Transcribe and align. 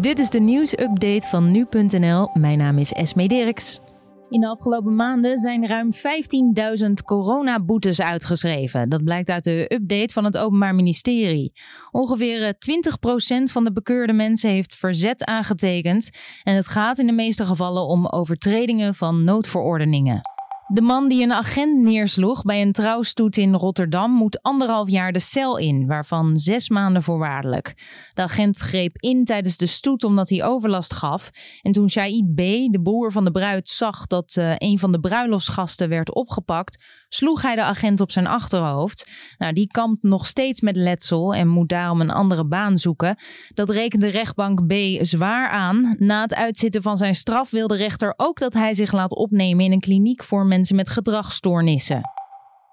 Dit 0.00 0.18
is 0.18 0.30
de 0.30 0.40
nieuwsupdate 0.40 1.26
van 1.28 1.50
nu.nl. 1.50 2.30
Mijn 2.32 2.58
naam 2.58 2.78
is 2.78 2.92
Esme 2.92 3.28
Dirks. 3.28 3.80
In 4.28 4.40
de 4.40 4.48
afgelopen 4.48 4.94
maanden 4.94 5.40
zijn 5.40 5.66
ruim 5.66 5.90
15.000 6.86 6.90
coronaboetes 7.04 8.00
uitgeschreven. 8.00 8.88
Dat 8.88 9.04
blijkt 9.04 9.28
uit 9.28 9.44
de 9.44 9.74
update 9.74 10.12
van 10.12 10.24
het 10.24 10.38
Openbaar 10.38 10.74
Ministerie. 10.74 11.52
Ongeveer 11.90 12.54
20% 12.54 12.56
van 13.42 13.64
de 13.64 13.72
bekeurde 13.72 14.12
mensen 14.12 14.50
heeft 14.50 14.74
verzet 14.74 15.24
aangetekend. 15.24 16.10
En 16.42 16.54
het 16.54 16.66
gaat 16.66 16.98
in 16.98 17.06
de 17.06 17.12
meeste 17.12 17.46
gevallen 17.46 17.86
om 17.86 18.06
overtredingen 18.06 18.94
van 18.94 19.24
noodverordeningen. 19.24 20.20
De 20.72 20.82
man 20.82 21.08
die 21.08 21.22
een 21.22 21.32
agent 21.32 21.82
neersloeg 21.82 22.42
bij 22.42 22.62
een 22.62 22.72
trouwstoet 22.72 23.36
in 23.36 23.54
Rotterdam 23.54 24.12
moet 24.12 24.42
anderhalf 24.42 24.88
jaar 24.90 25.12
de 25.12 25.18
cel 25.18 25.58
in, 25.58 25.86
waarvan 25.86 26.36
zes 26.36 26.68
maanden 26.68 27.02
voorwaardelijk. 27.02 27.74
De 28.14 28.22
agent 28.22 28.58
greep 28.58 28.96
in 28.96 29.24
tijdens 29.24 29.56
de 29.56 29.66
stoet 29.66 30.04
omdat 30.04 30.28
hij 30.28 30.44
overlast 30.44 30.92
gaf. 30.92 31.30
En 31.62 31.72
toen 31.72 31.90
Shaid 31.90 32.34
B., 32.34 32.38
de 32.72 32.80
broer 32.82 33.12
van 33.12 33.24
de 33.24 33.30
bruid, 33.30 33.68
zag 33.68 34.06
dat 34.06 34.36
uh, 34.38 34.54
een 34.56 34.78
van 34.78 34.92
de 34.92 35.00
bruiloftsgasten 35.00 35.88
werd 35.88 36.14
opgepakt, 36.14 36.84
sloeg 37.08 37.42
hij 37.42 37.54
de 37.54 37.62
agent 37.62 38.00
op 38.00 38.10
zijn 38.10 38.26
achterhoofd. 38.26 39.10
Nou, 39.38 39.52
die 39.52 39.66
kampt 39.66 40.02
nog 40.02 40.26
steeds 40.26 40.60
met 40.60 40.76
letsel 40.76 41.34
en 41.34 41.48
moet 41.48 41.68
daarom 41.68 42.00
een 42.00 42.10
andere 42.10 42.46
baan 42.46 42.78
zoeken. 42.78 43.16
Dat 43.54 43.70
rekent 43.70 44.02
de 44.02 44.08
rechtbank 44.08 44.66
B 44.66 44.72
zwaar 45.00 45.48
aan. 45.48 45.96
Na 45.98 46.22
het 46.22 46.34
uitzitten 46.34 46.82
van 46.82 46.96
zijn 46.96 47.14
straf 47.14 47.50
wil 47.50 47.66
de 47.66 47.76
rechter 47.76 48.14
ook 48.16 48.38
dat 48.38 48.54
hij 48.54 48.74
zich 48.74 48.92
laat 48.92 49.14
opnemen 49.14 49.64
in 49.64 49.72
een 49.72 49.80
kliniek 49.80 50.22
voor 50.22 50.46
mensen 50.46 50.58
met 50.72 50.88
gedragsstoornissen. 50.88 52.02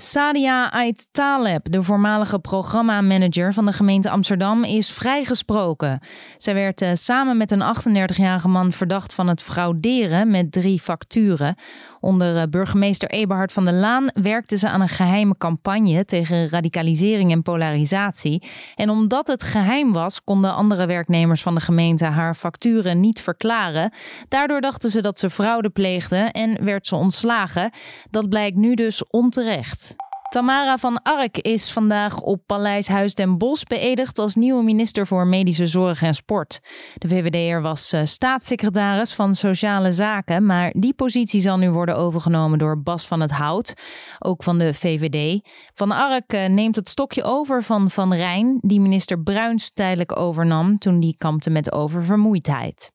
Sadia 0.00 0.72
Ait 0.72 1.08
Taleb, 1.10 1.70
de 1.70 1.82
voormalige 1.82 2.38
programmamanager 2.38 3.52
van 3.52 3.66
de 3.66 3.72
gemeente 3.72 4.10
Amsterdam, 4.10 4.64
is 4.64 4.90
vrijgesproken. 4.90 6.00
Zij 6.36 6.54
werd 6.54 6.82
uh, 6.82 6.90
samen 6.92 7.36
met 7.36 7.50
een 7.50 7.62
38-jarige 8.06 8.48
man 8.48 8.72
verdacht 8.72 9.14
van 9.14 9.28
het 9.28 9.42
frauderen 9.42 10.30
met 10.30 10.52
drie 10.52 10.80
facturen. 10.80 11.54
Onder 12.00 12.36
uh, 12.36 12.42
burgemeester 12.50 13.10
Eberhard 13.10 13.52
van 13.52 13.64
der 13.64 13.74
Laan 13.74 14.10
werkte 14.12 14.56
ze 14.56 14.68
aan 14.68 14.80
een 14.80 14.88
geheime 14.88 15.36
campagne 15.38 16.04
tegen 16.04 16.48
radicalisering 16.48 17.32
en 17.32 17.42
polarisatie. 17.42 18.42
En 18.74 18.90
omdat 18.90 19.26
het 19.26 19.42
geheim 19.42 19.92
was, 19.92 20.24
konden 20.24 20.54
andere 20.54 20.86
werknemers 20.86 21.42
van 21.42 21.54
de 21.54 21.60
gemeente 21.60 22.04
haar 22.04 22.34
facturen 22.34 23.00
niet 23.00 23.20
verklaren. 23.20 23.92
Daardoor 24.28 24.60
dachten 24.60 24.90
ze 24.90 25.02
dat 25.02 25.18
ze 25.18 25.30
fraude 25.30 25.70
pleegde 25.70 26.16
en 26.16 26.64
werd 26.64 26.86
ze 26.86 26.96
ontslagen. 26.96 27.70
Dat 28.10 28.28
blijkt 28.28 28.56
nu 28.56 28.74
dus 28.74 29.06
onterecht. 29.06 29.87
Tamara 30.28 30.78
van 30.78 31.02
Ark 31.02 31.38
is 31.38 31.72
vandaag 31.72 32.20
op 32.20 32.40
Paleis 32.46 32.88
Huis 32.88 33.14
den 33.14 33.38
Bosch 33.38 33.64
beëdigd 33.64 34.18
als 34.18 34.34
nieuwe 34.34 34.62
minister 34.62 35.06
voor 35.06 35.26
Medische 35.26 35.66
Zorg 35.66 36.02
en 36.02 36.14
Sport. 36.14 36.60
De 36.94 37.08
VVD'er 37.08 37.62
was 37.62 37.92
uh, 37.92 38.00
staatssecretaris 38.04 39.14
van 39.14 39.34
Sociale 39.34 39.92
Zaken, 39.92 40.46
maar 40.46 40.72
die 40.76 40.94
positie 40.94 41.40
zal 41.40 41.58
nu 41.58 41.70
worden 41.70 41.96
overgenomen 41.96 42.58
door 42.58 42.82
Bas 42.82 43.06
van 43.06 43.20
het 43.20 43.30
Hout, 43.30 43.74
ook 44.18 44.42
van 44.42 44.58
de 44.58 44.74
VVD. 44.74 45.40
Van 45.74 45.92
Ark 45.92 46.32
uh, 46.32 46.46
neemt 46.46 46.76
het 46.76 46.88
stokje 46.88 47.22
over 47.22 47.62
van 47.62 47.90
Van 47.90 48.14
Rijn, 48.14 48.58
die 48.60 48.80
minister 48.80 49.20
Bruins 49.20 49.70
tijdelijk 49.70 50.18
overnam 50.18 50.78
toen 50.78 51.00
die 51.00 51.14
kampte 51.18 51.50
met 51.50 51.72
oververmoeidheid. 51.72 52.90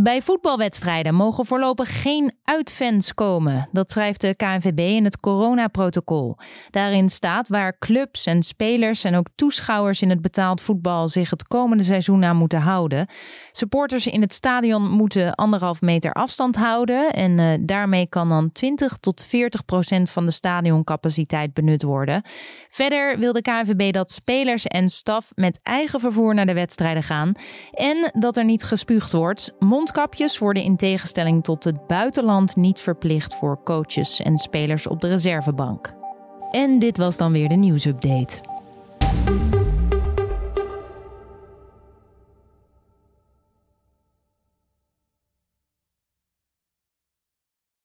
Bij 0.00 0.22
voetbalwedstrijden 0.22 1.14
mogen 1.14 1.46
voorlopig 1.46 2.02
geen 2.02 2.32
uitfans 2.44 3.14
komen. 3.14 3.68
Dat 3.72 3.90
schrijft 3.90 4.20
de 4.20 4.34
KNVB 4.34 4.78
in 4.78 5.04
het 5.04 5.20
coronaprotocol. 5.20 6.36
Daarin 6.70 7.08
staat 7.08 7.48
waar 7.48 7.78
clubs 7.78 8.24
en 8.24 8.42
spelers 8.42 9.04
en 9.04 9.14
ook 9.14 9.26
toeschouwers 9.34 10.02
in 10.02 10.10
het 10.10 10.20
betaald 10.20 10.60
voetbal 10.60 11.08
zich 11.08 11.30
het 11.30 11.48
komende 11.48 11.82
seizoen 11.82 12.24
aan 12.24 12.36
moeten 12.36 12.60
houden. 12.60 13.06
Supporters 13.52 14.06
in 14.06 14.20
het 14.20 14.34
stadion 14.34 14.90
moeten 14.90 15.34
anderhalf 15.34 15.80
meter 15.80 16.12
afstand 16.12 16.56
houden. 16.56 17.10
En 17.12 17.38
uh, 17.38 17.52
daarmee 17.60 18.08
kan 18.08 18.28
dan 18.28 18.52
20 18.52 18.98
tot 18.98 19.24
40 19.24 19.64
procent 19.64 20.10
van 20.10 20.24
de 20.24 20.32
stadioncapaciteit 20.32 21.54
benut 21.54 21.82
worden. 21.82 22.22
Verder 22.68 23.18
wil 23.18 23.32
de 23.32 23.42
KNVB 23.42 23.92
dat 23.92 24.10
spelers 24.10 24.66
en 24.66 24.88
staf 24.88 25.30
met 25.34 25.60
eigen 25.62 26.00
vervoer 26.00 26.34
naar 26.34 26.46
de 26.46 26.54
wedstrijden 26.54 27.02
gaan. 27.02 27.32
En 27.72 28.10
dat 28.12 28.36
er 28.36 28.44
niet 28.44 28.62
gespuugd 28.62 29.12
wordt. 29.12 29.52
Mondkapjes 29.88 30.38
worden 30.38 30.62
in 30.62 30.76
tegenstelling 30.76 31.44
tot 31.44 31.64
het 31.64 31.86
buitenland 31.86 32.56
niet 32.56 32.80
verplicht 32.80 33.34
voor 33.34 33.62
coaches 33.64 34.20
en 34.20 34.38
spelers 34.38 34.86
op 34.86 35.00
de 35.00 35.08
reservebank. 35.08 35.94
En 36.50 36.78
dit 36.78 36.96
was 36.96 37.16
dan 37.16 37.32
weer 37.32 37.48
de 37.48 37.54
nieuwsupdate. 37.54 38.40